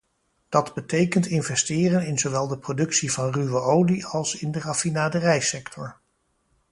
Dat 0.49 0.73
betekent 0.73 1.25
investeren 1.25 2.05
in 2.07 2.19
zowel 2.19 2.47
de 2.47 2.57
productie 2.57 3.11
van 3.11 3.31
ruwe 3.31 3.59
olie 3.59 4.05
als 4.05 4.35
in 4.35 4.51
de 4.51 4.59
raffinaderijsector. 4.59 5.97